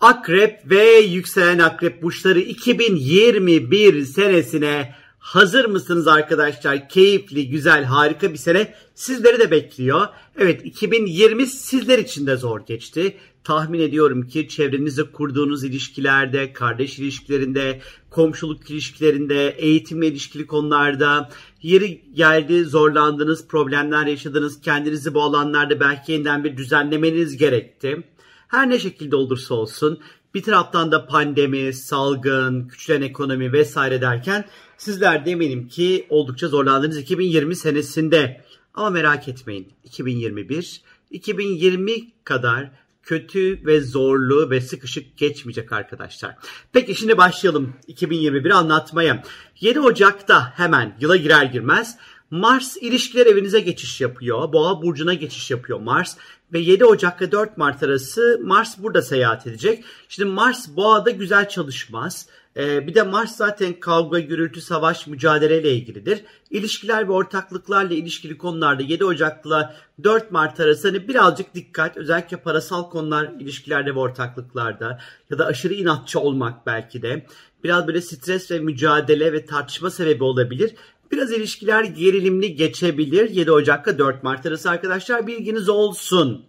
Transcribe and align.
Akrep 0.00 0.70
ve 0.70 0.98
yükselen 0.98 1.58
akrep 1.58 2.02
burçları 2.02 2.40
2021 2.40 4.04
senesine 4.04 4.94
hazır 5.18 5.64
mısınız 5.64 6.08
arkadaşlar? 6.08 6.88
Keyifli, 6.88 7.48
güzel, 7.48 7.84
harika 7.84 8.32
bir 8.32 8.38
sene 8.38 8.74
sizleri 8.94 9.38
de 9.38 9.50
bekliyor. 9.50 10.06
Evet 10.38 10.60
2020 10.64 11.46
sizler 11.46 11.98
için 11.98 12.26
de 12.26 12.36
zor 12.36 12.60
geçti. 12.66 13.16
Tahmin 13.44 13.80
ediyorum 13.80 14.28
ki 14.28 14.48
çevrenizde 14.48 15.02
kurduğunuz 15.12 15.64
ilişkilerde, 15.64 16.52
kardeş 16.52 16.98
ilişkilerinde, 16.98 17.80
komşuluk 18.10 18.70
ilişkilerinde, 18.70 19.48
eğitimle 19.48 20.06
ilişkili 20.06 20.46
konularda 20.46 21.30
yeri 21.62 22.02
geldi 22.14 22.64
zorlandınız, 22.64 23.48
problemler 23.48 24.06
yaşadınız. 24.06 24.60
Kendinizi 24.60 25.14
bu 25.14 25.22
alanlarda 25.22 25.80
belki 25.80 26.12
yeniden 26.12 26.44
bir 26.44 26.56
düzenlemeniz 26.56 27.36
gerekti. 27.36 28.02
Her 28.48 28.70
ne 28.70 28.78
şekilde 28.78 29.16
olursa 29.16 29.54
olsun 29.54 30.00
bir 30.34 30.42
taraftan 30.42 30.92
da 30.92 31.06
pandemi, 31.06 31.72
salgın, 31.72 32.68
küçülen 32.68 33.02
ekonomi 33.02 33.52
vesaire 33.52 34.00
derken 34.00 34.44
sizler 34.78 35.26
de 35.26 35.30
eminim 35.30 35.68
ki 35.68 36.06
oldukça 36.08 36.48
zorlandınız 36.48 36.98
2020 36.98 37.56
senesinde. 37.56 38.44
Ama 38.74 38.90
merak 38.90 39.28
etmeyin 39.28 39.72
2021, 39.84 40.82
2020 41.10 41.92
kadar 42.24 42.70
kötü 43.02 43.66
ve 43.66 43.80
zorlu 43.80 44.50
ve 44.50 44.60
sıkışık 44.60 45.16
geçmeyecek 45.16 45.72
arkadaşlar. 45.72 46.36
Peki 46.72 46.94
şimdi 46.94 47.18
başlayalım 47.18 47.72
2021 47.86 48.50
anlatmaya. 48.50 49.22
7 49.60 49.80
Ocak'ta 49.80 50.52
hemen 50.56 50.96
yıla 51.00 51.16
girer 51.16 51.44
girmez 51.44 51.98
Mars 52.30 52.76
ilişkiler 52.76 53.26
evinize 53.26 53.60
geçiş 53.60 54.00
yapıyor. 54.00 54.52
Boğa 54.52 54.82
burcuna 54.82 55.14
geçiş 55.14 55.50
yapıyor 55.50 55.80
Mars 55.80 56.16
ve 56.52 56.58
7 56.58 56.84
Ocak 56.84 57.22
ve 57.22 57.32
4 57.32 57.58
Mart 57.58 57.82
arası 57.82 58.40
Mars 58.44 58.78
burada 58.78 59.02
seyahat 59.02 59.46
edecek. 59.46 59.84
Şimdi 60.08 60.30
Mars 60.30 60.76
Boğa'da 60.76 61.10
güzel 61.10 61.48
çalışmaz. 61.48 62.26
Ee, 62.56 62.86
bir 62.86 62.94
de 62.94 63.02
Mars 63.02 63.36
zaten 63.36 63.80
kavga, 63.80 64.18
gürültü, 64.18 64.60
savaş, 64.60 65.06
mücadeleyle 65.06 65.72
ilgilidir. 65.72 66.24
İlişkiler 66.50 67.08
ve 67.08 67.12
ortaklıklarla 67.12 67.94
ilişkili 67.94 68.38
konularda 68.38 68.82
7 68.82 69.04
Ocak'la 69.04 69.76
4 70.04 70.30
Mart 70.30 70.60
arası 70.60 70.88
hani 70.88 71.08
birazcık 71.08 71.54
dikkat 71.54 71.96
özellikle 71.96 72.36
parasal 72.36 72.90
konular 72.90 73.30
ilişkilerde 73.40 73.94
ve 73.94 73.98
ortaklıklarda 73.98 75.00
ya 75.30 75.38
da 75.38 75.46
aşırı 75.46 75.74
inatçı 75.74 76.20
olmak 76.20 76.66
belki 76.66 77.02
de 77.02 77.26
biraz 77.64 77.86
böyle 77.86 78.00
stres 78.00 78.50
ve 78.50 78.58
mücadele 78.58 79.32
ve 79.32 79.46
tartışma 79.46 79.90
sebebi 79.90 80.24
olabilir. 80.24 80.74
Biraz 81.12 81.32
ilişkiler 81.32 81.84
gerilimli 81.84 82.54
geçebilir 82.54 83.30
7 83.30 83.52
Ocak'la 83.52 83.98
4 83.98 84.22
Mart 84.22 84.46
arası 84.46 84.70
arkadaşlar 84.70 85.26
bilginiz 85.26 85.68
olsun. 85.68 86.46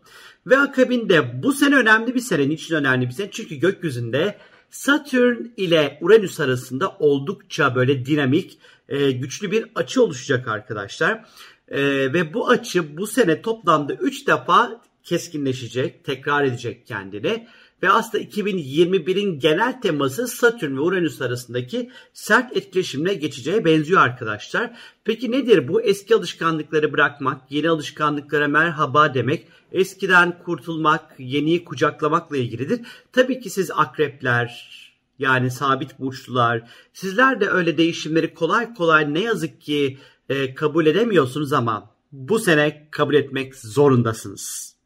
Ve 0.47 0.58
akabinde 0.58 1.44
bu 1.44 1.53
sene 1.53 1.75
önemli 1.75 2.16
bir 2.16 2.19
sene. 2.19 2.50
Niçin 2.50 2.75
önemli 2.75 3.08
bir 3.08 3.13
sene? 3.13 3.31
Çünkü 3.31 3.55
gökyüzünde 3.55 4.38
Satürn 4.69 5.45
ile 5.58 5.97
Uranüs 6.02 6.39
arasında 6.39 6.89
oldukça 7.00 7.75
böyle 7.75 8.05
dinamik, 8.05 8.58
e, 8.89 9.11
güçlü 9.11 9.52
bir 9.52 9.66
açı 9.75 10.03
oluşacak 10.03 10.47
arkadaşlar. 10.47 11.25
E, 11.67 11.83
ve 12.13 12.33
bu 12.33 12.50
açı 12.50 12.97
bu 12.97 13.08
sene 13.08 13.41
toplamda 13.41 13.94
3 13.94 14.28
defa 14.28 14.81
keskinleşecek, 15.03 16.03
tekrar 16.03 16.44
edecek 16.44 16.88
kendini. 16.88 17.47
Ve 17.83 17.89
aslında 17.89 18.23
2021'in 18.23 19.39
genel 19.39 19.81
teması 19.81 20.28
Satürn 20.28 20.75
ve 20.75 20.81
Uranüs 20.81 21.22
arasındaki 21.22 21.92
sert 22.14 22.58
etkileşimle 22.58 23.14
geçeceğe 23.14 23.66
benziyor 23.66 24.02
arkadaşlar. 24.02 24.78
Peki 25.03 25.31
nedir 25.31 25.67
bu? 25.67 25.81
Eski 25.81 26.16
alışkanlıkları 26.16 26.94
bırakmak, 26.94 27.52
yeni 27.52 27.69
alışkanlıklara 27.69 28.47
merhaba 28.47 29.14
demek, 29.14 29.47
eskiden 29.72 30.44
kurtulmak, 30.44 31.19
yeniyi 31.19 31.66
kucaklamakla 31.66 32.38
ilgilidir. 32.38 32.81
Tabii 33.11 33.39
ki 33.39 33.50
siz 33.50 33.72
akrepler, 33.72 34.78
yani 35.19 35.52
sabit 35.52 36.00
burçlular, 36.00 36.69
sizler 36.94 37.41
de 37.41 37.50
öyle 37.50 37.78
değişimleri 37.78 38.34
kolay 38.34 38.73
kolay 38.73 39.14
ne 39.14 39.19
yazık 39.19 39.62
ki 39.62 39.97
e, 40.30 40.56
kabul 40.56 40.86
edemiyorsunuz 40.86 41.53
ama 41.53 41.90
bu 42.12 42.40
sene 42.40 42.88
kabul 42.91 43.13
etmek 43.13 43.56
zorundasınız. 43.56 44.77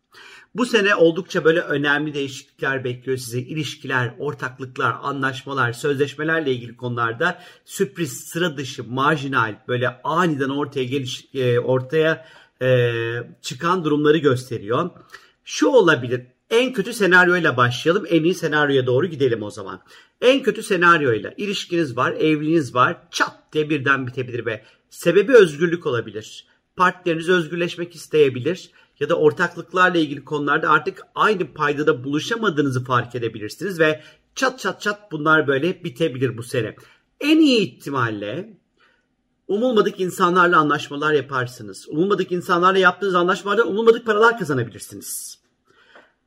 Bu 0.56 0.66
sene 0.66 0.96
oldukça 0.96 1.44
böyle 1.44 1.60
önemli 1.60 2.14
değişiklikler 2.14 2.84
bekliyor 2.84 3.18
sizi. 3.18 3.42
İlişkiler, 3.42 4.16
ortaklıklar, 4.20 4.96
anlaşmalar, 5.02 5.74
sözleşmelerle 5.74 6.52
ilgili 6.52 6.78
konularda 6.78 7.42
sürpriz, 7.66 8.20
sıra 8.20 8.58
dışı, 8.58 8.84
marjinal, 8.84 9.56
böyle 9.68 10.02
aniden 10.04 10.50
ortaya 10.50 10.84
geliş, 10.84 11.26
e, 11.34 11.60
ortaya 11.60 12.26
e, 12.62 12.94
çıkan 13.42 13.84
durumları 13.84 14.18
gösteriyor. 14.18 14.90
Şu 15.44 15.68
olabilir. 15.68 16.22
En 16.50 16.74
kötü 16.74 16.94
senaryoyla 16.94 17.58
başlayalım. 17.58 18.06
En 18.10 18.24
iyi 18.24 18.36
senaryoya 18.36 18.88
doğru 18.88 19.06
gidelim 19.06 19.44
o 19.44 19.50
zaman. 19.50 19.82
En 20.22 20.44
kötü 20.44 20.64
senaryoyla 20.64 21.34
ilişkiniz 21.38 21.98
var, 21.98 22.12
evliliğiniz 22.12 22.76
var. 22.76 22.98
Çat 23.12 23.54
diye 23.54 23.70
birden 23.70 24.08
bitebilir 24.08 24.46
ve 24.46 24.64
sebebi 24.90 25.34
özgürlük 25.34 25.86
olabilir. 25.86 26.46
Partneriniz 26.76 27.30
özgürleşmek 27.30 27.96
isteyebilir 27.96 28.72
ya 29.02 29.10
da 29.10 29.16
ortaklıklarla 29.16 29.98
ilgili 29.98 30.26
konularda 30.26 30.70
artık 30.70 31.02
aynı 31.16 31.54
paydada 31.54 32.04
buluşamadığınızı 32.04 32.84
fark 32.84 33.16
edebilirsiniz 33.16 33.80
ve 33.80 34.02
çat 34.36 34.60
çat 34.60 34.82
çat 34.82 35.12
bunlar 35.12 35.48
böyle 35.48 35.84
bitebilir 35.84 36.38
bu 36.38 36.44
sene. 36.44 36.76
En 37.20 37.40
iyi 37.40 37.60
ihtimalle 37.60 38.58
umulmadık 39.48 40.00
insanlarla 40.00 40.58
anlaşmalar 40.58 41.14
yaparsınız. 41.14 41.88
Umulmadık 41.90 42.32
insanlarla 42.32 42.80
yaptığınız 42.80 43.16
anlaşmalardan 43.16 43.68
umulmadık 43.68 44.06
paralar 44.06 44.40
kazanabilirsiniz. 44.40 45.40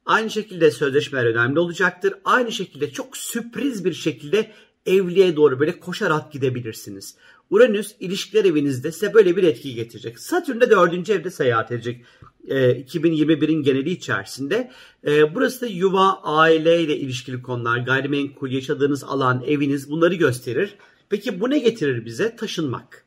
Aynı 0.07 0.31
şekilde 0.31 0.71
sözleşmeler 0.71 1.27
önemli 1.27 1.59
olacaktır. 1.59 2.15
Aynı 2.25 2.53
şekilde 2.53 2.91
çok 2.93 3.17
sürpriz 3.17 3.85
bir 3.85 3.93
şekilde 3.93 4.53
evliliğe 4.87 5.37
doğru 5.37 5.61
böyle 5.61 5.81
koşarak 5.81 6.33
gidebilirsiniz. 6.33 7.17
Uranüs 7.55 7.95
ilişkiler 8.01 8.45
evinizde 8.45 8.93
size 8.93 9.15
böyle 9.15 9.37
bir 9.37 9.43
etki 9.43 9.75
getirecek. 9.75 10.19
Satürn 10.19 10.61
de 10.61 10.71
dördüncü 10.71 11.13
evde 11.13 11.31
seyahat 11.31 11.73
edecek. 11.73 12.05
E, 12.49 12.83
2021'in 12.83 13.63
geneli 13.63 13.91
içerisinde. 13.91 14.71
E, 15.07 15.35
burası 15.35 15.61
da 15.61 15.67
yuva, 15.67 16.21
aile 16.23 16.83
ile 16.83 16.97
ilişkili 16.97 17.43
konular, 17.43 17.79
gayrimenkul, 17.79 18.51
yaşadığınız 18.51 19.05
alan, 19.05 19.45
eviniz 19.47 19.91
bunları 19.91 20.15
gösterir. 20.15 20.75
Peki 21.09 21.41
bu 21.41 21.51
ne 21.51 21.59
getirir 21.59 22.05
bize? 22.05 22.37
Taşınmak. 22.37 23.07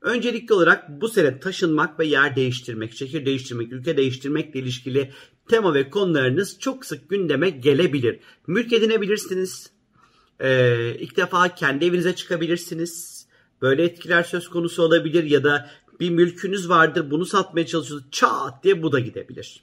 Öncelikli 0.00 0.52
olarak 0.52 1.00
bu 1.00 1.08
sene 1.08 1.40
taşınmak 1.40 2.00
ve 2.00 2.06
yer 2.06 2.36
değiştirmek, 2.36 2.94
şehir 2.94 3.26
değiştirmek, 3.26 3.72
ülke 3.72 3.96
değiştirmekle 3.96 4.60
ilişkili 4.60 5.10
tema 5.48 5.74
ve 5.74 5.90
konularınız 5.90 6.58
çok 6.58 6.84
sık 6.84 7.10
gündeme 7.10 7.50
gelebilir. 7.50 8.18
Mülk 8.46 8.72
edinebilirsiniz. 8.72 9.70
Ee, 10.40 10.96
ilk 10.98 11.16
defa 11.16 11.54
kendi 11.54 11.84
evinize 11.84 12.14
çıkabilirsiniz. 12.14 13.13
Böyle 13.62 13.84
etkiler 13.84 14.22
söz 14.22 14.48
konusu 14.48 14.82
olabilir 14.82 15.24
ya 15.24 15.44
da 15.44 15.70
bir 16.00 16.10
mülkünüz 16.10 16.68
vardır 16.68 17.10
bunu 17.10 17.26
satmaya 17.26 17.66
çalışıyorsunuz 17.66 18.10
çat 18.12 18.64
diye 18.64 18.82
bu 18.82 18.92
da 18.92 19.00
gidebilir. 19.00 19.62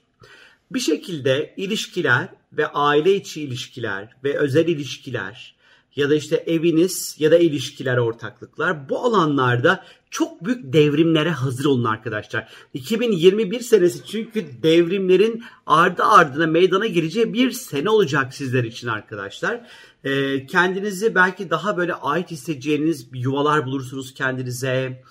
Bir 0.70 0.80
şekilde 0.80 1.54
ilişkiler 1.56 2.28
ve 2.52 2.66
aile 2.66 3.14
içi 3.14 3.42
ilişkiler 3.42 4.16
ve 4.24 4.38
özel 4.38 4.68
ilişkiler 4.68 5.54
ya 5.96 6.10
da 6.10 6.14
işte 6.14 6.36
eviniz 6.36 7.16
ya 7.18 7.30
da 7.30 7.38
ilişkiler, 7.38 7.96
ortaklıklar 7.96 8.88
bu 8.88 8.98
alanlarda 8.98 9.84
çok 10.10 10.44
büyük 10.44 10.72
devrimlere 10.72 11.30
hazır 11.30 11.64
olun 11.64 11.84
arkadaşlar. 11.84 12.48
2021 12.74 13.60
senesi 13.60 14.06
çünkü 14.06 14.44
devrimlerin 14.62 15.44
ardı 15.66 16.02
ardına 16.02 16.46
meydana 16.46 16.86
geleceği 16.86 17.32
bir 17.32 17.50
sene 17.50 17.90
olacak 17.90 18.34
sizler 18.34 18.64
için 18.64 18.88
arkadaşlar. 18.88 19.60
Ee, 20.04 20.46
kendinizi 20.46 21.14
belki 21.14 21.50
daha 21.50 21.76
böyle 21.76 21.94
ait 21.94 22.30
hissedeceğiniz 22.30 23.06
yuvalar 23.12 23.66
bulursunuz 23.66 24.14
kendinize. 24.14 25.02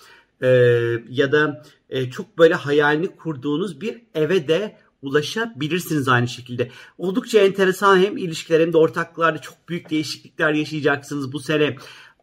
Ee, 0.42 0.48
ya 1.10 1.32
da 1.32 1.64
e, 1.90 2.10
çok 2.10 2.38
böyle 2.38 2.54
hayalini 2.54 3.16
kurduğunuz 3.16 3.82
bir 3.82 4.02
eve 4.16 4.48
de 4.48 4.78
ulaşabilirsiniz 5.02 6.08
aynı 6.08 6.28
şekilde. 6.28 6.72
Oldukça 6.98 7.40
enteresan 7.40 7.98
hem 7.98 8.18
ilişkiler 8.18 8.60
hem 8.60 8.74
de 8.74 8.78
ortaklıklarda 8.78 9.42
çok 9.42 9.70
büyük 9.70 9.90
değişiklikler 9.90 10.54
yaşayacaksınız 10.54 11.34
bu 11.34 11.40
sene. 11.40 11.76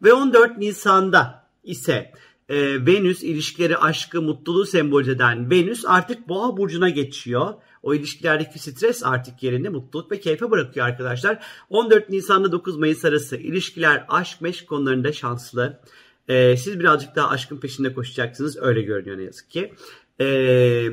Ve 0.03 0.13
14 0.13 0.57
Nisan'da 0.57 1.45
ise 1.63 2.11
e, 2.49 2.85
Venüs 2.85 3.23
ilişkileri, 3.23 3.77
aşkı, 3.77 4.21
mutluluğu 4.21 4.65
sembolize 4.65 5.11
eden 5.11 5.51
Venüs 5.51 5.85
artık 5.87 6.29
Boğa 6.29 6.57
burcuna 6.57 6.89
geçiyor. 6.89 7.53
O 7.83 7.93
ilişkilerdeki 7.93 8.59
stres 8.59 9.03
artık 9.03 9.43
yerini 9.43 9.69
mutluluk 9.69 10.11
ve 10.11 10.19
keyfe 10.19 10.51
bırakıyor 10.51 10.85
arkadaşlar. 10.85 11.43
14 11.69 12.09
Nisan'da 12.09 12.51
9 12.51 12.77
Mayıs 12.77 13.05
arası 13.05 13.37
ilişkiler, 13.37 14.05
aşk, 14.09 14.41
meşk 14.41 14.67
konularında 14.67 15.13
şanslı. 15.13 15.79
Ee, 16.27 16.57
siz 16.57 16.79
birazcık 16.79 17.15
daha 17.15 17.29
aşkın 17.29 17.57
peşinde 17.57 17.93
koşacaksınız. 17.93 18.57
Öyle 18.57 18.81
görünüyor 18.81 19.17
ne 19.17 19.23
yazık 19.23 19.49
ki. 19.49 19.73
Ee, 20.21 20.89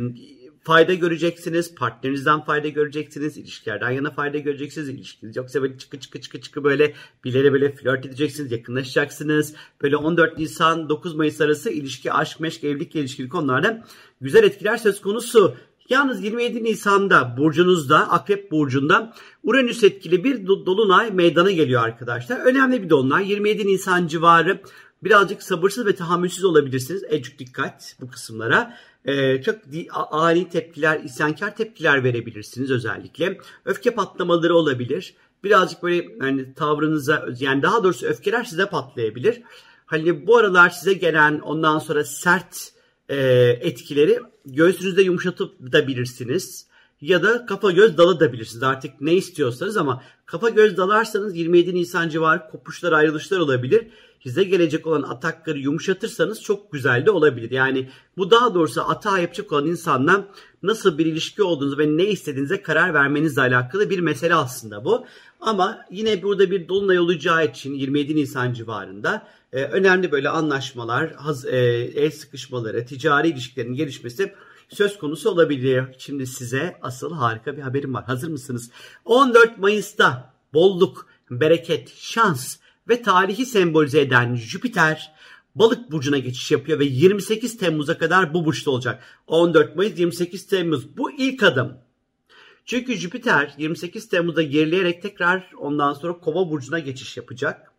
fayda 0.67 0.95
göreceksiniz. 0.95 1.75
Partnerinizden 1.75 2.45
fayda 2.45 2.69
göreceksiniz. 2.69 3.37
ilişkilerden 3.37 3.91
yana 3.91 4.11
fayda 4.11 4.39
göreceksiniz. 4.39 4.89
İlişkiniz 4.89 5.37
yoksa 5.37 5.63
böyle 5.63 5.79
çıkı 5.79 6.01
çıkı 6.01 6.21
çıkı 6.21 6.41
çıkı 6.41 6.65
böyle 6.65 6.95
birilere 7.25 7.53
böyle 7.53 7.73
flört 7.73 8.07
edeceksiniz. 8.07 8.53
Yakınlaşacaksınız. 8.53 9.55
Böyle 9.83 9.97
14 9.97 10.39
Nisan 10.39 10.89
9 10.89 11.15
Mayıs 11.15 11.41
arası 11.41 11.71
ilişki, 11.71 12.13
aşk, 12.13 12.41
meşk, 12.41 12.65
evlilikle 12.65 13.01
ilişkili 13.01 13.29
konularda 13.29 13.85
güzel 14.21 14.45
etkiler 14.45 14.77
söz 14.77 15.01
konusu. 15.01 15.57
Yalnız 15.89 16.25
27 16.25 16.65
Nisan'da 16.65 17.37
burcunuzda, 17.37 18.11
Akrep 18.11 18.51
burcunda 18.51 19.15
Uranüs 19.43 19.85
etkili 19.85 20.25
bir 20.25 20.47
dolunay 20.47 21.11
meydana 21.11 21.51
geliyor 21.51 21.85
arkadaşlar. 21.85 22.39
Önemli 22.39 22.83
bir 22.83 22.91
dolunay. 22.91 23.31
27 23.31 23.67
Nisan 23.67 24.07
civarı 24.07 24.61
birazcık 25.05 25.43
sabırsız 25.43 25.87
ve 25.87 25.95
tahammülsüz 25.95 26.45
olabilirsiniz. 26.45 27.05
Ecuk 27.09 27.39
dikkat 27.39 27.97
bu 28.01 28.11
kısımlara. 28.11 28.77
Ee, 29.05 29.43
çok 29.43 29.57
ani 30.11 30.49
tepkiler, 30.49 31.01
isyankar 31.01 31.57
tepkiler 31.57 32.05
verebilirsiniz 32.05 32.71
özellikle. 32.71 33.39
Öfke 33.65 33.91
patlamaları 33.91 34.55
olabilir. 34.55 35.15
Birazcık 35.45 35.83
böyle 35.83 36.09
yani 36.21 36.55
tavrınıza 36.55 37.29
yani 37.41 37.63
daha 37.63 37.85
doğrusu 37.85 38.07
öfkeler 38.07 38.45
size 38.45 38.67
patlayabilir. 38.67 39.43
Hani 39.87 40.27
bu 40.27 40.37
aralar 40.37 40.71
size 40.71 40.93
gelen 40.93 41.39
ondan 41.39 41.79
sonra 41.79 42.05
sert 42.05 42.73
e, 43.09 43.17
etkileri 43.61 44.21
göğsünüzde 44.47 45.03
yumuşatıp 45.03 45.73
da 45.73 45.87
bilirsiniz. 45.87 46.67
Ya 47.01 47.23
da 47.23 47.47
kafa 47.47 47.71
göz 47.71 47.99
dalabilirsiniz 47.99 48.63
artık 48.63 49.01
ne 49.01 49.15
istiyorsanız 49.15 49.77
ama 49.77 50.03
kafa 50.27 50.49
göz 50.49 50.77
dalarsanız 50.77 51.37
27 51.37 51.75
Nisan 51.75 52.09
civarı 52.09 52.51
kopuşlar 52.51 52.93
ayrılışlar 52.93 53.39
olabilir. 53.39 53.87
Size 54.23 54.45
gelecek 54.45 54.87
olan 54.87 55.03
atakları 55.03 55.59
yumuşatırsanız 55.59 56.43
çok 56.43 56.73
güzel 56.73 57.07
de 57.07 57.11
olabilir. 57.11 57.51
Yani 57.51 57.91
bu 58.17 58.31
daha 58.31 58.55
doğrusu 58.55 58.83
atağa 58.83 59.19
yapacak 59.19 59.53
olan 59.53 59.67
insanla 59.67 60.29
nasıl 60.63 60.99
bir 60.99 61.07
ilişki 61.07 61.43
olduğunuzu 61.43 61.79
ve 61.79 61.97
ne 61.97 62.05
istediğinize 62.05 62.63
karar 62.63 62.95
vermenizle 62.95 63.41
alakalı 63.41 63.91
bir 63.91 63.99
mesele 63.99 64.35
aslında 64.35 64.85
bu. 64.85 65.07
Ama 65.41 65.79
yine 65.91 66.23
burada 66.23 66.51
bir 66.51 66.69
dolunay 66.69 66.99
olacağı 66.99 67.47
için 67.47 67.75
27 67.75 68.17
Nisan 68.17 68.53
civarında 68.53 69.27
e, 69.53 69.63
önemli 69.63 70.13
böyle 70.13 70.29
anlaşmalar, 70.29 71.13
haz, 71.13 71.45
e, 71.45 71.57
el 71.95 72.11
sıkışmaları, 72.11 72.87
ticari 72.87 73.29
ilişkilerin 73.29 73.75
gelişmesi 73.75 74.35
söz 74.69 74.99
konusu 74.99 75.31
olabilir. 75.31 75.85
Şimdi 75.99 76.27
size 76.27 76.79
asıl 76.83 77.15
harika 77.15 77.57
bir 77.57 77.63
haberim 77.63 77.95
var. 77.95 78.05
Hazır 78.05 78.29
mısınız? 78.29 78.71
14 79.05 79.59
Mayıs'ta 79.59 80.35
bolluk, 80.55 81.07
bereket, 81.31 81.93
şans 81.97 82.57
ve 82.89 83.03
tarihi 83.03 83.47
sembolize 83.47 84.01
eden 84.01 84.35
Jüpiter 84.35 85.13
balık 85.55 85.91
burcuna 85.91 86.19
geçiş 86.19 86.51
yapıyor 86.51 86.79
ve 86.79 86.85
28 86.85 87.59
Temmuz'a 87.59 87.99
kadar 87.99 88.35
bu 88.35 88.45
burçta 88.45 88.71
olacak. 88.71 89.03
14 89.27 89.77
Mayıs 89.77 89.99
28 89.99 90.47
Temmuz 90.47 90.97
bu 90.97 91.11
ilk 91.11 91.43
adım. 91.43 91.79
Çünkü 92.65 92.95
Jüpiter 92.95 93.55
28 93.59 94.09
Temmuz'da 94.09 94.43
gerileyerek 94.43 95.03
tekrar 95.03 95.51
ondan 95.59 95.93
sonra 95.93 96.19
Kova 96.19 96.51
burcuna 96.51 96.79
geçiş 96.79 97.17
yapacak. 97.17 97.73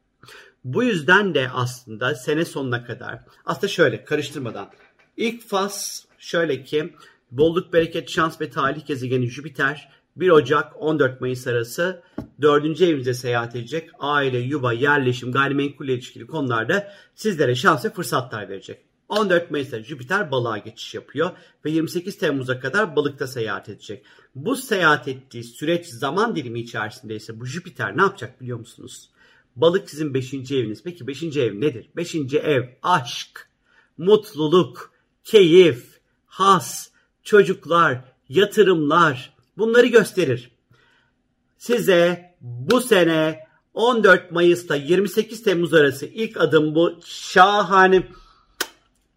Bu 0.63 0.83
yüzden 0.83 1.33
de 1.35 1.49
aslında 1.53 2.15
sene 2.15 2.45
sonuna 2.45 2.85
kadar 2.85 3.19
aslında 3.45 3.67
şöyle 3.67 4.05
karıştırmadan 4.05 4.69
ilk 5.17 5.47
faz 5.47 6.06
şöyle 6.17 6.63
ki 6.63 6.93
bolluk, 7.31 7.73
bereket, 7.73 8.09
şans 8.09 8.41
ve 8.41 8.49
talih 8.49 8.85
gezegeni 8.85 9.27
Jüpiter 9.27 9.89
1 10.15 10.29
Ocak 10.29 10.81
14 10.81 11.21
Mayıs 11.21 11.47
arası 11.47 12.03
4. 12.41 12.81
evinize 12.81 13.13
seyahat 13.13 13.55
edecek. 13.55 13.89
Aile, 13.99 14.37
yuva, 14.37 14.73
yerleşim, 14.73 15.31
gayrimenkul 15.31 15.87
ilişkili 15.87 16.27
konularda 16.27 16.93
sizlere 17.15 17.55
şans 17.55 17.85
ve 17.85 17.89
fırsatlar 17.89 18.49
verecek. 18.49 18.87
14 19.09 19.51
Mayıs'ta 19.51 19.83
Jüpiter 19.83 20.31
balığa 20.31 20.57
geçiş 20.57 20.93
yapıyor 20.93 21.31
ve 21.65 21.71
28 21.71 22.17
Temmuz'a 22.17 22.59
kadar 22.59 22.95
balıkta 22.95 23.27
seyahat 23.27 23.69
edecek. 23.69 24.05
Bu 24.35 24.55
seyahat 24.55 25.07
ettiği 25.07 25.43
süreç 25.43 25.85
zaman 25.85 26.35
dilimi 26.35 26.59
içerisinde 26.59 27.15
ise 27.15 27.39
bu 27.39 27.45
Jüpiter 27.45 27.97
ne 27.97 28.01
yapacak 28.01 28.41
biliyor 28.41 28.59
musunuz? 28.59 29.09
Balık 29.55 29.89
sizin 29.89 30.13
5. 30.13 30.33
eviniz. 30.33 30.83
Peki 30.83 31.07
5. 31.07 31.23
ev 31.23 31.61
nedir? 31.61 31.89
5. 31.95 32.15
ev 32.33 32.63
aşk, 32.83 33.49
mutluluk, 33.97 34.91
keyif, 35.23 35.96
has, 36.27 36.89
çocuklar, 37.23 37.97
yatırımlar 38.29 39.33
bunları 39.57 39.87
gösterir. 39.87 40.51
Size 41.57 42.35
bu 42.41 42.81
sene 42.81 43.47
14 43.73 44.31
Mayıs'ta 44.31 44.75
28 44.75 45.43
Temmuz 45.43 45.73
arası 45.73 46.05
ilk 46.05 46.41
adım 46.41 46.75
bu 46.75 46.99
şahane 47.05 48.07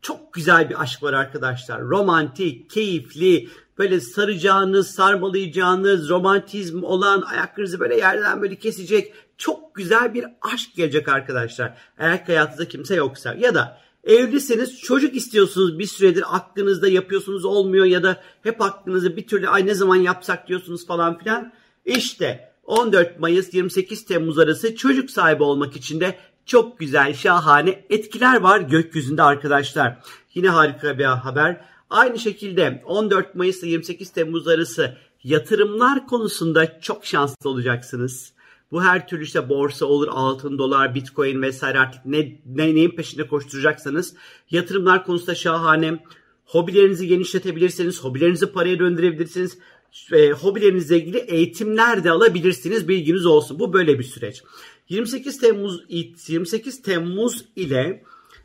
çok 0.02 0.32
güzel 0.32 0.70
bir 0.70 0.82
aşk 0.82 1.02
var 1.02 1.12
arkadaşlar. 1.12 1.80
Romantik, 1.80 2.70
keyifli, 2.70 3.48
böyle 3.78 4.00
saracağınız, 4.00 4.90
sarmalayacağınız, 4.90 6.08
romantizm 6.08 6.82
olan 6.82 7.22
ayaklarınızı 7.22 7.80
böyle 7.80 7.96
yerden 7.96 8.42
böyle 8.42 8.56
kesecek 8.56 9.14
çok 9.38 9.74
güzel 9.74 10.14
bir 10.14 10.24
aşk 10.40 10.74
gelecek 10.76 11.08
arkadaşlar. 11.08 11.74
Eğer 11.98 12.22
hayatınızda 12.26 12.68
kimse 12.68 12.94
yoksa 12.94 13.34
ya 13.34 13.54
da 13.54 13.80
evlisiniz 14.04 14.80
çocuk 14.80 15.16
istiyorsunuz 15.16 15.78
bir 15.78 15.86
süredir 15.86 16.36
aklınızda 16.36 16.88
yapıyorsunuz 16.88 17.44
olmuyor 17.44 17.84
ya 17.84 18.02
da 18.02 18.22
hep 18.42 18.60
aklınızda 18.62 19.16
bir 19.16 19.26
türlü 19.26 19.48
ay 19.48 19.66
ne 19.66 19.74
zaman 19.74 19.96
yapsak 19.96 20.48
diyorsunuz 20.48 20.86
falan 20.86 21.18
filan. 21.18 21.52
İşte 21.84 22.52
14 22.64 23.20
Mayıs 23.20 23.54
28 23.54 24.04
Temmuz 24.04 24.38
arası 24.38 24.76
çocuk 24.76 25.10
sahibi 25.10 25.42
olmak 25.42 25.76
için 25.76 26.00
de 26.00 26.18
çok 26.46 26.78
güzel, 26.78 27.14
şahane 27.14 27.84
etkiler 27.90 28.40
var 28.40 28.60
gökyüzünde 28.60 29.22
arkadaşlar. 29.22 29.98
Yine 30.34 30.48
harika 30.48 30.98
bir 30.98 31.04
haber. 31.04 31.64
Aynı 31.90 32.18
şekilde 32.18 32.82
14 32.86 33.34
Mayıs 33.34 33.62
ile 33.62 33.70
28 33.70 34.10
Temmuz 34.10 34.48
arası 34.48 34.96
yatırımlar 35.24 36.06
konusunda 36.06 36.80
çok 36.80 37.06
şanslı 37.06 37.50
olacaksınız. 37.50 38.32
Bu 38.72 38.82
her 38.82 39.08
türlü 39.08 39.24
işte 39.24 39.48
borsa 39.48 39.86
olur, 39.86 40.08
altın, 40.10 40.58
dolar, 40.58 40.94
bitcoin 40.94 41.42
vesaire 41.42 41.78
artık 41.78 42.06
ne, 42.06 42.40
ne 42.46 42.74
neyin 42.74 42.90
peşinde 42.90 43.26
koşturacaksanız 43.26 44.14
yatırımlar 44.50 45.04
konusunda 45.04 45.34
şahane. 45.34 46.04
Hobilerinizi 46.44 47.06
genişletebilirsiniz, 47.06 48.04
hobilerinizi 48.04 48.46
paraya 48.46 48.78
döndürebilirsiniz. 48.78 49.58
E, 50.12 50.30
hobilerinizle 50.30 50.96
ilgili 50.96 51.18
eğitimler 51.18 52.04
de 52.04 52.10
alabilirsiniz. 52.10 52.88
Bilginiz 52.88 53.26
olsun. 53.26 53.58
Bu 53.58 53.72
böyle 53.72 53.98
bir 53.98 54.04
süreç. 54.04 54.42
28 54.88 55.40
Temmuz 55.40 55.84
28 55.88 56.82
Temmuz 56.82 57.44
ile 57.56 58.04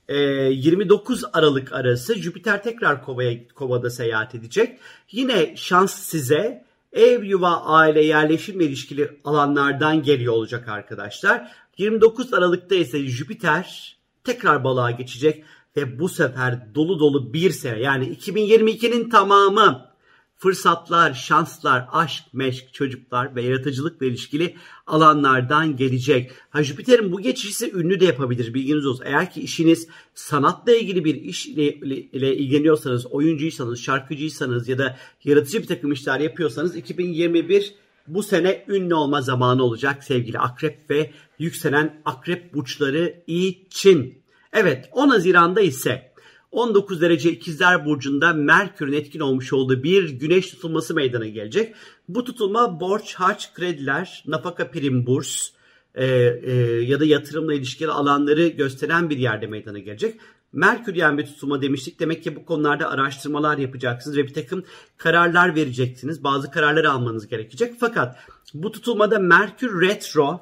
29 0.10 1.24
e, 1.24 1.28
Aralık 1.34 1.74
arası 1.74 2.16
Jüpiter 2.16 2.64
tekrar 2.64 3.04
Kova'ya 3.04 3.48
Kova'da 3.48 3.90
seyahat 3.90 4.36
edecek. 4.36 4.80
Yine 5.12 5.54
şans 5.58 5.94
size 5.94 6.66
ev, 6.96 7.24
yuva, 7.24 7.62
aile, 7.62 8.06
yerleşim 8.06 8.62
ilişkili 8.62 9.20
alanlardan 9.24 10.04
geliyor 10.04 10.34
olacak 10.34 10.68
arkadaşlar. 10.68 11.52
29 11.78 12.34
Aralık'ta 12.34 12.76
ise 12.76 13.00
Jüpiter 13.00 13.98
tekrar 14.24 14.64
balığa 14.64 14.92
geçecek 14.92 15.44
ve 15.78 16.00
bu 16.00 16.10
sefer 16.10 16.76
dolu 16.76 17.00
dolu 17.00 17.34
bir 17.34 17.52
sene 17.52 17.80
yani 17.80 18.16
2022'nin 18.16 19.10
tamamı 19.10 19.95
fırsatlar, 20.38 21.14
şanslar, 21.14 21.88
aşk, 21.92 22.24
meşk, 22.34 22.74
çocuklar 22.74 23.36
ve 23.36 23.42
yaratıcılıkla 23.42 24.06
ilişkili 24.06 24.56
alanlardan 24.88 25.78
gelecek. 25.78 26.32
Ha 26.50 26.64
Jüpiter'in 26.64 27.12
bu 27.12 27.22
geçişi 27.22 27.72
ünlü 27.72 28.00
de 28.00 28.06
yapabilir 28.06 28.54
bilginiz 28.54 28.86
olsun. 28.86 29.06
Eğer 29.08 29.32
ki 29.32 29.42
işiniz 29.42 29.88
sanatla 30.14 30.76
ilgili 30.76 31.06
bir 31.06 31.16
iş 31.16 31.46
ile, 31.48 31.74
ile 31.74 32.38
ilgileniyorsanız, 32.38 33.06
oyuncuysanız, 33.06 33.80
şarkıcıysanız 33.80 34.68
ya 34.68 34.78
da 34.78 34.98
yaratıcı 35.24 35.62
bir 35.62 35.68
takım 35.68 35.92
işler 35.92 36.20
yapıyorsanız 36.20 36.76
2021 36.76 37.76
bu 38.08 38.24
sene 38.24 38.66
ünlü 38.68 38.96
olma 38.96 39.22
zamanı 39.22 39.64
olacak 39.64 40.04
sevgili 40.04 40.40
akrep 40.40 40.90
ve 40.90 41.12
yükselen 41.40 42.02
akrep 42.06 42.54
burçları 42.54 43.24
için. 43.28 44.22
Evet 44.54 44.90
10 44.92 45.10
Haziran'da 45.10 45.62
ise 45.62 46.15
19 46.56 47.02
derece 47.02 47.32
ikizler 47.32 47.86
burcunda 47.86 48.34
Merkür'ün 48.34 48.94
etkin 48.94 49.20
olmuş 49.20 49.54
olduğu 49.54 49.84
bir 49.84 50.10
güneş 50.10 50.50
tutulması 50.50 50.94
meydana 50.94 51.28
gelecek. 51.28 51.76
Bu 52.10 52.24
tutulma 52.24 52.80
borç, 52.80 53.16
harç, 53.16 53.54
krediler, 53.54 54.24
nafaka 54.28 54.72
prim, 54.72 55.08
burs 55.08 55.50
e, 55.96 56.06
e, 56.06 56.54
ya 56.82 57.00
da 57.00 57.06
yatırımla 57.06 57.54
ilişkili 57.54 57.92
alanları 57.92 58.48
gösteren 58.48 59.10
bir 59.10 59.18
yerde 59.18 59.48
meydana 59.48 59.80
gelecek. 59.80 60.20
Merkür 60.54 60.96
yani 60.96 61.18
bir 61.18 61.26
tutulma 61.26 61.62
demiştik. 61.62 62.00
Demek 62.00 62.24
ki 62.24 62.36
bu 62.36 62.46
konularda 62.46 62.90
araştırmalar 62.90 63.58
yapacaksınız 63.58 64.18
ve 64.18 64.24
bir 64.24 64.34
takım 64.34 64.64
kararlar 64.98 65.56
vereceksiniz. 65.56 66.24
Bazı 66.24 66.52
kararlar 66.52 66.84
almanız 66.84 67.28
gerekecek. 67.28 67.74
Fakat 67.80 68.18
bu 68.54 68.72
tutulmada 68.72 69.20
Merkür 69.20 69.82
retro 69.82 70.42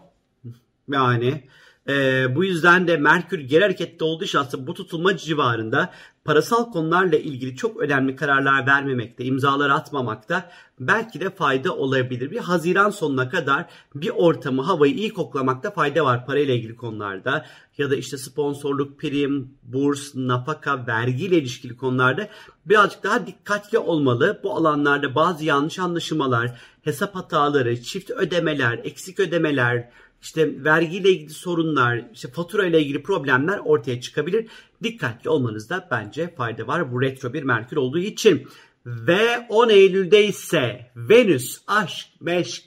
yani 0.92 1.44
e, 1.90 2.26
bu 2.36 2.44
yüzden 2.44 2.88
de 2.88 2.98
Merkür 2.98 3.40
geri 3.40 3.64
harekette 3.64 4.06
olduğu 4.06 4.24
için 4.24 4.38
aslında 4.38 4.68
bu 4.68 4.74
tutulma 4.74 5.18
civarında 5.18 5.94
parasal 6.26 6.72
konularla 6.72 7.18
ilgili 7.18 7.56
çok 7.56 7.78
önemli 7.82 8.16
kararlar 8.16 8.68
vermemekte, 8.68 9.26
imzalar 9.26 9.70
atmamakta 9.70 10.50
belki 10.80 11.20
de 11.20 11.30
fayda 11.30 11.76
olabilir. 11.76 12.32
Bir 12.32 12.38
Haziran 12.38 12.90
sonuna 12.90 13.30
kadar 13.30 13.66
bir 13.96 14.10
ortamı, 14.10 14.62
havayı 14.62 14.94
iyi 14.94 15.14
koklamakta 15.14 15.72
fayda 15.72 16.06
var 16.06 16.26
parayla 16.26 16.54
ilgili 16.54 16.76
konularda 16.76 17.46
ya 17.78 17.92
da 17.92 17.96
işte 17.96 18.18
sponsorluk, 18.18 19.00
prim, 19.00 19.54
burs, 19.64 20.16
nafaka, 20.16 20.88
vergiyle 20.88 21.38
ilişkili 21.38 21.78
konularda 21.78 22.28
birazcık 22.66 23.04
daha 23.04 23.28
dikkatli 23.28 23.78
olmalı. 23.78 24.40
Bu 24.44 24.56
alanlarda 24.56 25.16
bazı 25.16 25.46
yanlış 25.46 25.80
anlaşılmalar, 25.80 26.60
hesap 26.82 27.16
hataları, 27.16 27.82
çift 27.82 28.12
ödemeler, 28.12 28.80
eksik 28.84 29.20
ödemeler, 29.20 29.90
işte 30.24 30.64
vergiyle 30.64 31.10
ilgili 31.10 31.30
sorunlar, 31.30 32.06
işte 32.14 32.28
fatura 32.32 32.66
ile 32.66 32.82
ilgili 32.82 33.04
problemler 33.04 33.58
ortaya 33.58 34.02
çıkabilir. 34.02 34.48
Dikkatli 34.84 35.30
olmanızda 35.30 35.88
bence 35.92 36.36
fayda 36.36 36.68
var 36.68 36.92
bu 36.92 37.02
retro 37.02 37.34
bir 37.34 37.44
Merkür 37.44 37.78
olduğu 37.78 38.00
için. 38.00 38.48
Ve 38.86 39.46
10 39.50 39.70
Eylül'de 39.70 40.26
ise 40.26 40.92
Venüs, 40.96 41.62
aşk, 41.68 42.08
meşk, 42.22 42.64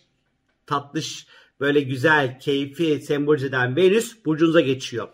tatlış, 0.67 1.27
böyle 1.61 1.81
güzel, 1.81 2.41
keyfi 2.41 3.01
sembolize 3.01 3.47
eden 3.47 3.77
Venüs 3.77 4.25
burcunuza 4.25 4.61
geçiyor. 4.61 5.09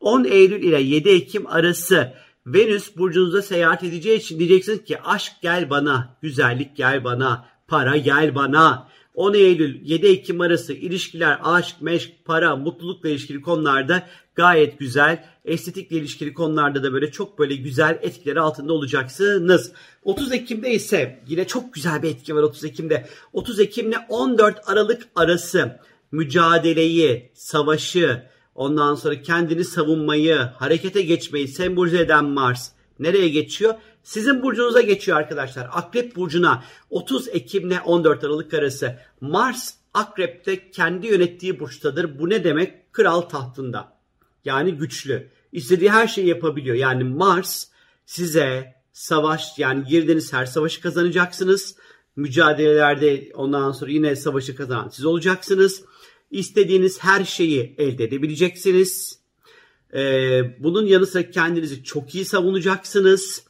10 0.00 0.24
Eylül 0.24 0.62
ile 0.62 0.80
7 0.80 1.08
Ekim 1.08 1.46
arası 1.46 2.14
Venüs 2.46 2.96
burcunuzda 2.96 3.42
seyahat 3.42 3.84
edeceği 3.84 4.18
için 4.18 4.38
diyeceksiniz 4.38 4.84
ki 4.84 5.02
aşk 5.02 5.32
gel 5.42 5.70
bana, 5.70 6.16
güzellik 6.22 6.76
gel 6.76 7.04
bana, 7.04 7.48
para 7.68 7.96
gel 7.96 8.34
bana. 8.34 8.88
10 9.18 9.34
Eylül 9.34 9.80
7 9.84 10.06
Ekim 10.06 10.40
arası 10.40 10.72
ilişkiler, 10.72 11.38
aşk, 11.42 11.76
meşk, 11.80 12.24
para, 12.24 12.56
mutlulukla 12.56 13.08
ilişkili 13.08 13.40
konularda 13.40 14.06
gayet 14.34 14.78
güzel. 14.78 15.24
Estetikle 15.44 15.96
ilişkili 15.96 16.34
konularda 16.34 16.82
da 16.82 16.92
böyle 16.92 17.10
çok 17.10 17.38
böyle 17.38 17.54
güzel 17.56 17.98
etkileri 18.02 18.40
altında 18.40 18.72
olacaksınız. 18.72 19.72
30 20.02 20.32
Ekim'de 20.32 20.70
ise 20.72 21.20
yine 21.28 21.46
çok 21.46 21.74
güzel 21.74 22.02
bir 22.02 22.10
etki 22.10 22.36
var 22.36 22.42
30 22.42 22.64
Ekim'de. 22.64 23.08
30 23.32 23.60
Ekim'le 23.60 23.96
14 24.08 24.58
Aralık 24.66 25.08
arası 25.14 25.80
mücadeleyi, 26.12 27.30
savaşı, 27.34 28.22
ondan 28.54 28.94
sonra 28.94 29.22
kendini 29.22 29.64
savunmayı, 29.64 30.36
harekete 30.36 31.02
geçmeyi 31.02 31.48
sembolize 31.48 32.00
eden 32.00 32.24
Mars 32.24 32.70
nereye 32.98 33.28
geçiyor? 33.28 33.74
Sizin 34.02 34.42
burcunuza 34.42 34.80
geçiyor 34.80 35.18
arkadaşlar. 35.18 35.68
Akrep 35.72 36.16
burcuna 36.16 36.64
30 36.90 37.28
Ekim 37.28 37.66
ile 37.66 37.80
14 37.80 38.24
Aralık 38.24 38.54
arası 38.54 38.98
Mars 39.20 39.74
Akrep'te 39.94 40.70
kendi 40.70 41.06
yönettiği 41.06 41.60
burçtadır. 41.60 42.18
Bu 42.18 42.30
ne 42.30 42.44
demek? 42.44 42.92
Kral 42.92 43.20
tahtında. 43.20 43.98
Yani 44.44 44.74
güçlü. 44.74 45.30
İstediği 45.52 45.90
her 45.90 46.08
şeyi 46.08 46.26
yapabiliyor. 46.26 46.76
Yani 46.76 47.04
Mars 47.04 47.66
size 48.06 48.74
savaş 48.92 49.58
yani 49.58 49.84
girdiğiniz 49.84 50.32
her 50.32 50.46
savaşı 50.46 50.80
kazanacaksınız. 50.80 51.76
Mücadelelerde 52.16 53.30
ondan 53.34 53.72
sonra 53.72 53.90
yine 53.90 54.16
savaşı 54.16 54.56
kazanan 54.56 54.88
siz 54.88 55.04
olacaksınız. 55.04 55.84
İstediğiniz 56.30 57.04
her 57.04 57.24
şeyi 57.24 57.74
elde 57.78 58.04
edebileceksiniz. 58.04 59.18
Ee, 59.94 60.42
bunun 60.58 60.86
yanı 60.86 61.06
sıra 61.06 61.30
kendinizi 61.30 61.84
çok 61.84 62.14
iyi 62.14 62.24
savunacaksınız. 62.24 63.47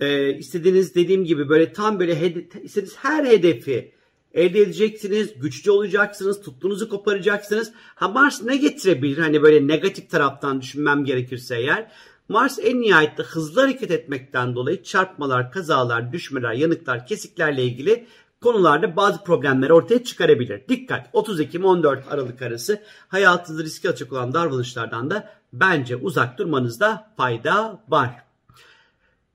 Ee, 0.00 0.34
istediğiniz 0.38 0.94
dediğim 0.94 1.24
gibi 1.24 1.48
böyle 1.48 1.72
tam 1.72 2.00
böyle 2.00 2.20
hede- 2.20 2.62
istediğiniz 2.62 2.96
her 2.96 3.24
hedefi 3.24 3.92
elde 4.34 4.60
edeceksiniz, 4.60 5.40
güçlü 5.40 5.70
olacaksınız, 5.70 6.40
tuttuğunuzu 6.42 6.88
koparacaksınız. 6.88 7.72
Ha 7.94 8.08
Mars 8.08 8.42
ne 8.42 8.56
getirebilir? 8.56 9.18
Hani 9.18 9.42
böyle 9.42 9.66
negatif 9.66 10.10
taraftan 10.10 10.60
düşünmem 10.60 11.04
gerekirse 11.04 11.56
eğer. 11.56 11.90
Mars 12.28 12.58
en 12.62 12.80
nihayette 12.80 13.22
hızlı 13.22 13.60
hareket 13.60 13.90
etmekten 13.90 14.54
dolayı 14.54 14.82
çarpmalar, 14.82 15.52
kazalar, 15.52 16.12
düşmeler, 16.12 16.52
yanıklar, 16.52 17.06
kesiklerle 17.06 17.64
ilgili 17.64 18.06
konularda 18.40 18.96
bazı 18.96 19.24
problemler 19.24 19.70
ortaya 19.70 20.04
çıkarabilir. 20.04 20.68
Dikkat! 20.68 21.10
30 21.12 21.40
Ekim 21.40 21.64
14 21.64 22.04
Aralık 22.10 22.42
arası 22.42 22.82
hayatınızı 23.08 23.64
riske 23.64 23.88
açık 23.88 24.12
olan 24.12 24.34
davranışlardan 24.34 25.10
da 25.10 25.30
bence 25.52 25.96
uzak 25.96 26.38
durmanızda 26.38 27.12
fayda 27.16 27.84
var. 27.88 28.27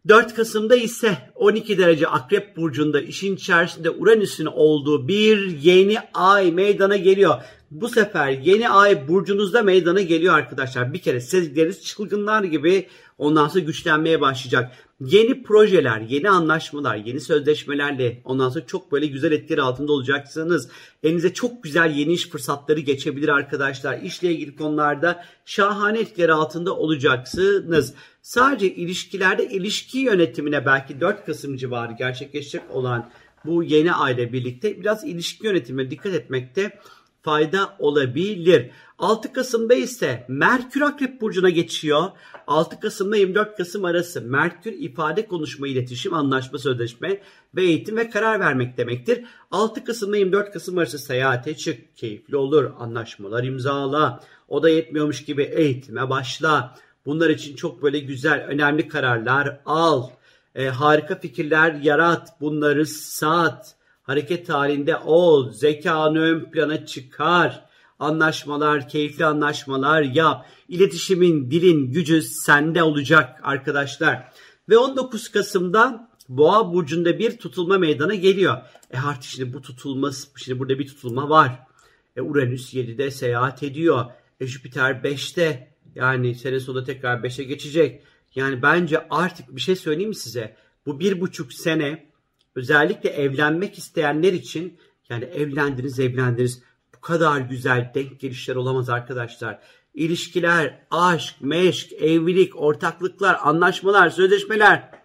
4 0.08 0.36
Kasım'da 0.36 0.76
ise 0.76 1.18
12 1.36 1.78
derece 1.78 2.08
Akrep 2.08 2.58
Burcu'nda 2.58 3.02
işin 3.02 3.36
içerisinde 3.36 3.90
Uranüs'ün 3.90 4.46
olduğu 4.46 5.08
bir 5.08 5.62
yeni 5.62 5.98
ay 6.14 6.52
meydana 6.52 6.98
geliyor. 6.98 7.36
Bu 7.72 7.90
sefer 7.90 8.30
yeni 8.30 8.70
ay 8.70 9.08
burcunuzda 9.08 9.62
meydana 9.62 10.02
geliyor 10.02 10.34
arkadaşlar. 10.34 10.94
Bir 10.94 11.00
kere 11.00 11.22
sezgileriniz 11.22 11.84
çılgınlar 11.84 12.44
gibi 12.44 12.88
ondan 13.24 13.48
sonra 13.48 13.64
güçlenmeye 13.64 14.22
başlayacak. 14.22 14.72
Yeni 15.00 15.44
projeler, 15.44 16.02
yeni 16.02 16.30
anlaşmalar, 16.30 16.96
yeni 16.96 17.20
sözleşmelerle 17.20 18.22
ondan 18.26 18.50
sonra 18.50 18.66
çok 18.66 18.92
böyle 18.92 19.06
güzel 19.06 19.32
etkileri 19.32 19.62
altında 19.62 19.92
olacaksınız. 19.92 20.70
Elinize 21.04 21.34
çok 21.34 21.64
güzel 21.64 21.96
yeni 21.96 22.14
iş 22.14 22.30
fırsatları 22.30 22.80
geçebilir 22.80 23.30
arkadaşlar. 23.30 24.02
İşle 24.02 24.32
ilgili 24.32 24.56
konularda 24.56 25.26
şahane 25.46 26.00
etkileri 26.00 26.34
altında 26.34 26.76
olacaksınız. 26.76 27.94
Sadece 28.22 28.76
ilişkilerde 28.76 29.50
ilişki 29.50 30.00
yönetimine 30.00 30.66
belki 30.66 31.02
4 31.02 31.26
Kasım 31.26 31.58
civarı 31.58 31.94
gerçekleşecek 31.94 32.62
olan 32.72 33.10
bu 33.46 33.64
yeni 33.64 33.94
ayla 33.94 34.34
birlikte 34.34 34.82
biraz 34.82 35.04
ilişki 35.04 35.46
yönetimine 35.46 35.92
dikkat 35.92 36.14
etmekte 36.14 36.80
fayda 37.24 37.76
olabilir. 37.80 38.70
6 39.00 39.34
Kasım'da 39.34 39.74
ise 39.74 40.26
Merkür 40.28 40.82
Akrep 40.82 41.22
Burcu'na 41.22 41.50
geçiyor. 41.50 42.04
6 42.48 42.80
Kasım'da 42.80 43.18
24 43.18 43.58
Kasım 43.58 43.86
arası 43.86 44.22
Merkür 44.22 44.72
ifade, 44.72 45.28
konuşma, 45.28 45.68
iletişim, 45.68 46.14
anlaşma, 46.14 46.60
sözleşme 46.60 47.22
ve 47.56 47.64
eğitim 47.64 47.98
ve 47.98 48.10
karar 48.10 48.40
vermek 48.40 48.78
demektir. 48.78 49.26
6 49.52 49.84
Kasım'da 49.84 50.18
24 50.18 50.54
Kasım 50.54 50.78
arası 50.78 51.00
seyahate 51.00 51.58
çık, 51.58 51.98
keyifli 51.98 52.38
olur, 52.38 52.72
anlaşmalar 52.80 53.44
imzala. 53.44 54.20
O 54.48 54.64
da 54.64 54.70
yetmiyormuş 54.70 55.26
gibi 55.26 55.44
eğitime 55.44 56.10
başla. 56.10 56.76
Bunlar 57.06 57.30
için 57.30 57.56
çok 57.56 57.84
böyle 57.84 58.00
güzel, 58.00 58.46
önemli 58.48 58.88
kararlar 58.88 59.60
al. 59.66 60.10
E, 60.56 60.68
harika 60.68 61.20
fikirler 61.20 61.74
yarat, 61.74 62.42
bunları 62.42 62.86
sat 62.86 63.76
hareket 64.04 64.50
halinde 64.50 64.98
ol, 64.98 65.52
zekanı 65.52 66.20
ön 66.20 66.52
plana 66.52 66.86
çıkar, 66.86 67.66
anlaşmalar, 68.00 68.90
keyifli 68.90 69.26
anlaşmalar 69.26 70.02
yap. 70.02 70.46
İletişimin, 70.70 71.52
dilin 71.52 71.92
gücü 71.92 72.22
sende 72.22 72.84
olacak 72.84 73.40
arkadaşlar. 73.44 74.32
Ve 74.70 74.78
19 74.78 75.32
Kasım'da 75.32 76.14
Boğa 76.30 76.74
burcunda 76.74 77.20
bir 77.20 77.38
tutulma 77.38 77.78
meydana 77.78 78.16
geliyor. 78.16 78.58
E 78.92 79.00
artık 79.00 79.24
şimdi 79.24 79.54
bu 79.54 79.62
tutulma, 79.62 80.12
şimdi 80.36 80.60
burada 80.60 80.80
bir 80.80 80.88
tutulma 80.88 81.30
var. 81.30 81.60
E 82.16 82.22
Uranüs 82.22 82.74
7'de 82.74 83.12
seyahat 83.12 83.64
ediyor. 83.64 84.06
E 84.40 84.48
Jüpiter 84.48 84.92
5'te. 84.92 85.74
Yani 85.96 86.36
sene 86.36 86.60
sonunda 86.60 86.84
tekrar 86.84 87.18
5'e 87.18 87.44
geçecek. 87.44 88.04
Yani 88.36 88.62
bence 88.62 89.08
artık 89.10 89.56
bir 89.56 89.62
şey 89.62 89.76
söyleyeyim 89.76 90.10
mi 90.10 90.16
size? 90.16 90.56
Bu 90.86 91.00
bir 91.00 91.22
buçuk 91.22 91.54
sene 91.54 92.13
özellikle 92.56 93.10
evlenmek 93.10 93.78
isteyenler 93.78 94.34
için 94.34 94.78
yani 95.10 95.26
evlendiniz 95.26 96.00
evlendiniz 96.00 96.62
bu 96.96 97.02
kadar 97.02 97.42
güzel 97.42 97.92
denk 97.96 98.20
gelişler 98.20 98.56
olamaz 98.56 98.90
arkadaşlar. 98.90 99.60
İlişkiler, 99.94 100.80
aşk, 100.92 101.36
meşk, 101.42 101.94
evlilik, 101.94 102.62
ortaklıklar, 102.62 103.38
anlaşmalar, 103.42 104.10
sözleşmeler 104.10 105.04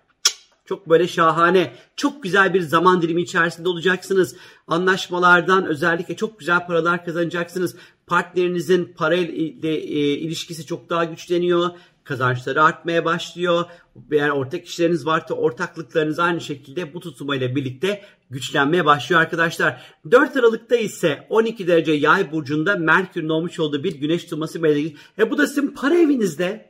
çok 0.69 0.89
böyle 0.89 1.09
şahane, 1.09 1.73
çok 1.97 2.23
güzel 2.23 2.55
bir 2.55 2.61
zaman 2.61 3.03
dilimi 3.03 3.23
içerisinde 3.23 3.69
olacaksınız. 3.69 4.37
Anlaşmalardan 4.67 5.67
özellikle 5.67 6.17
çok 6.17 6.39
güzel 6.39 6.67
paralar 6.67 7.05
kazanacaksınız. 7.05 7.77
Partnerinizin 8.09 8.95
parayla 8.97 9.71
e, 9.71 9.77
ilişkisi 9.99 10.67
çok 10.67 10.91
daha 10.91 11.05
güçleniyor 11.05 11.71
kazançları 12.09 12.63
artmaya 12.63 13.05
başlıyor. 13.05 13.65
Eğer 14.13 14.29
ortak 14.29 14.67
işleriniz 14.67 15.07
varsa 15.07 15.35
ortaklıklarınız 15.35 16.19
aynı 16.19 16.41
şekilde 16.41 16.95
bu 16.95 17.01
tutulmayla 17.01 17.57
birlikte 17.57 18.03
güçlenmeye 18.31 18.85
başlıyor 18.85 19.21
arkadaşlar. 19.21 19.83
4 20.11 20.37
Aralık'ta 20.37 20.77
ise 20.77 21.27
12 21.29 21.67
derece 21.67 21.93
yay 21.93 22.33
burcunda 22.33 22.77
Merkür'ün 22.77 23.29
olmuş 23.29 23.61
olduğu 23.61 23.85
bir 23.85 24.01
güneş 24.01 24.23
tutulması 24.23 24.63
belirli. 24.63 24.97
E 25.19 25.31
bu 25.31 25.39
da 25.39 25.47
sizin 25.47 25.69
para 25.69 25.99
evinizde. 25.99 26.69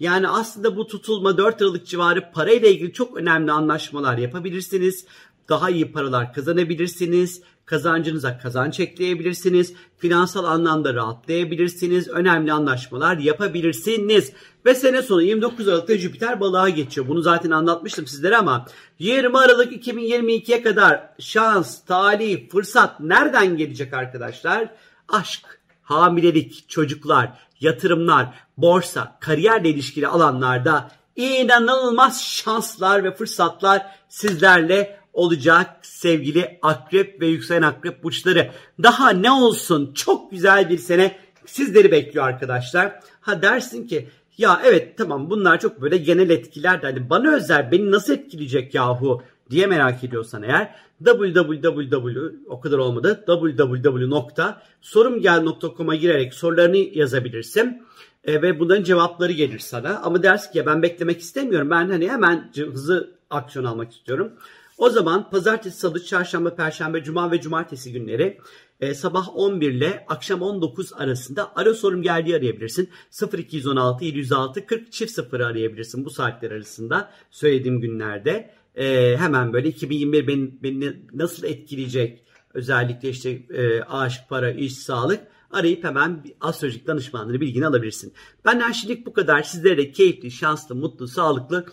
Yani 0.00 0.28
aslında 0.28 0.76
bu 0.76 0.86
tutulma 0.86 1.38
4 1.38 1.62
Aralık 1.62 1.86
civarı 1.86 2.32
parayla 2.32 2.68
ilgili 2.68 2.92
çok 2.92 3.16
önemli 3.16 3.52
anlaşmalar 3.52 4.18
yapabilirsiniz. 4.18 5.06
Daha 5.48 5.70
iyi 5.70 5.92
paralar 5.92 6.32
kazanabilirsiniz 6.32 7.42
kazancınıza 7.66 8.38
kazanç 8.38 8.80
ekleyebilirsiniz. 8.80 9.72
Finansal 9.98 10.44
anlamda 10.44 10.94
rahatlayabilirsiniz. 10.94 12.08
Önemli 12.08 12.52
anlaşmalar 12.52 13.18
yapabilirsiniz. 13.18 14.32
Ve 14.66 14.74
sene 14.74 15.02
sonu 15.02 15.22
29 15.22 15.68
Aralık'ta 15.68 15.98
Jüpiter 15.98 16.40
balığa 16.40 16.68
geçiyor. 16.68 17.08
Bunu 17.08 17.22
zaten 17.22 17.50
anlatmıştım 17.50 18.06
sizlere 18.06 18.36
ama 18.36 18.66
20 18.98 19.38
Aralık 19.38 19.86
2022'ye 19.86 20.62
kadar 20.62 21.10
şans, 21.18 21.84
talih, 21.84 22.50
fırsat 22.50 23.00
nereden 23.00 23.56
gelecek 23.56 23.94
arkadaşlar? 23.94 24.68
Aşk, 25.08 25.60
hamilelik, 25.82 26.68
çocuklar, 26.68 27.32
yatırımlar, 27.60 28.34
borsa, 28.56 29.16
kariyerle 29.20 29.68
ilişkili 29.68 30.08
alanlarda 30.08 30.90
inanılmaz 31.16 32.24
şanslar 32.24 33.04
ve 33.04 33.14
fırsatlar 33.14 33.86
sizlerle 34.08 35.00
olacak 35.16 35.76
sevgili 35.82 36.58
akrep 36.62 37.20
ve 37.20 37.26
yükselen 37.26 37.62
akrep 37.62 38.04
burçları. 38.04 38.50
Daha 38.82 39.10
ne 39.10 39.30
olsun 39.30 39.92
çok 39.94 40.30
güzel 40.30 40.70
bir 40.70 40.78
sene 40.78 41.16
sizleri 41.46 41.92
bekliyor 41.92 42.26
arkadaşlar. 42.26 43.00
Ha 43.20 43.42
dersin 43.42 43.86
ki 43.86 44.08
ya 44.38 44.60
evet 44.64 44.98
tamam 44.98 45.30
bunlar 45.30 45.60
çok 45.60 45.82
böyle 45.82 45.96
genel 45.96 46.30
etkiler 46.30 46.82
de 46.82 46.86
hani 46.86 47.10
bana 47.10 47.34
özel 47.34 47.72
beni 47.72 47.90
nasıl 47.90 48.12
etkileyecek 48.12 48.74
yahu 48.74 49.22
diye 49.50 49.66
merak 49.66 50.04
ediyorsan 50.04 50.42
eğer 50.42 50.74
www 51.04 52.20
o 52.48 52.60
kadar 52.60 52.78
olmadı 52.78 53.24
www.sorumgel.com'a 53.26 55.94
girerek 55.94 56.34
sorularını 56.34 56.76
yazabilirsin 56.76 57.82
e, 58.24 58.42
ve 58.42 58.60
bunların 58.60 58.84
cevapları 58.84 59.32
gelir 59.32 59.58
sana 59.58 59.98
ama 59.98 60.22
dersin 60.22 60.52
ki 60.52 60.58
ya 60.58 60.66
ben 60.66 60.82
beklemek 60.82 61.20
istemiyorum 61.20 61.70
ben 61.70 61.90
hani 61.90 62.10
hemen 62.10 62.52
hızlı 62.56 63.16
aksiyon 63.30 63.64
almak 63.64 63.92
istiyorum. 63.92 64.32
O 64.78 64.90
zaman 64.90 65.30
pazartesi, 65.30 65.78
salı, 65.78 66.04
çarşamba, 66.04 66.54
perşembe, 66.54 67.02
cuma 67.02 67.30
ve 67.30 67.40
cumartesi 67.40 67.92
günleri 67.92 68.38
e, 68.80 68.94
sabah 68.94 69.36
11 69.36 69.72
ile 69.72 70.04
akşam 70.08 70.42
19 70.42 70.92
arasında 70.92 71.52
ara 71.56 71.74
sorum 71.74 72.02
geldiği 72.02 72.36
arayabilirsin. 72.36 72.90
0216 73.38 74.04
706 74.04 74.66
40 74.66 74.92
çift 74.92 75.12
0 75.12 75.40
arayabilirsin 75.40 76.04
bu 76.04 76.10
saatler 76.10 76.50
arasında 76.50 77.10
söylediğim 77.30 77.80
günlerde. 77.80 78.50
E, 78.74 79.16
hemen 79.16 79.52
böyle 79.52 79.68
2021 79.68 80.26
beni, 80.26 80.62
beni 80.62 80.96
nasıl 81.14 81.44
etkileyecek 81.44 82.24
özellikle 82.54 83.08
işte 83.08 83.30
e, 83.30 83.80
aşk, 83.82 84.20
para, 84.28 84.50
iş, 84.50 84.78
sağlık 84.78 85.20
arayıp 85.50 85.84
hemen 85.84 86.24
astrolojik 86.40 86.86
danışmanlığı 86.86 87.40
bilgini 87.40 87.66
alabilirsin. 87.66 88.12
Benden 88.44 88.72
şimdilik 88.72 89.06
bu 89.06 89.12
kadar. 89.12 89.42
Sizlere 89.42 89.92
keyifli, 89.92 90.30
şanslı, 90.30 90.74
mutlu, 90.74 91.08
sağlıklı, 91.08 91.66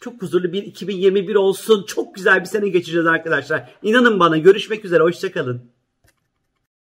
çok 0.00 0.22
huzurlu 0.22 0.52
bir 0.52 0.62
2021 0.62 1.34
olsun. 1.34 1.84
Çok 1.86 2.14
güzel 2.14 2.40
bir 2.40 2.44
sene 2.44 2.68
geçireceğiz 2.68 3.06
arkadaşlar. 3.06 3.70
İnanın 3.82 4.20
bana 4.20 4.38
görüşmek 4.38 4.84
üzere. 4.84 5.02
Hoşçakalın. 5.02 5.73